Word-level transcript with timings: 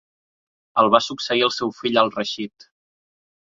El 0.83 0.89
va 0.95 1.01
succeir 1.09 1.45
el 1.49 1.53
seu 1.57 1.75
fill 1.83 2.01
Al-Rashid. 2.05 2.69